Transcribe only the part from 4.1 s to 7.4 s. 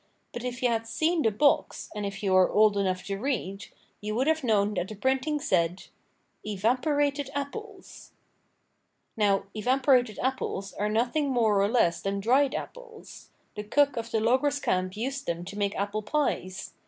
would have known that the printing said: EVAPORATED